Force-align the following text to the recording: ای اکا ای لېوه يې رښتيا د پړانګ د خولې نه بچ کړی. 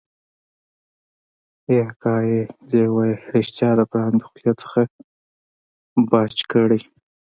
ای 1.67 1.77
اکا 1.87 2.13
ای 2.25 2.37
لېوه 2.69 3.03
يې 3.09 3.15
رښتيا 3.33 3.69
د 3.77 3.81
پړانګ 3.91 4.15
د 4.19 4.23
خولې 4.69 4.85
نه 4.91 4.91
بچ 6.09 6.35
کړی. 6.51 6.81